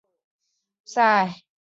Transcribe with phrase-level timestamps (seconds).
[0.03, 0.03] 图
[0.99, 1.43] 阿尔塞。